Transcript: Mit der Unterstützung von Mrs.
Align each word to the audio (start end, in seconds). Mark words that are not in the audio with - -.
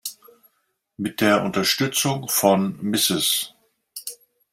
Mit 0.97 1.21
der 1.21 1.43
Unterstützung 1.43 2.27
von 2.27 2.75
Mrs. 2.81 3.53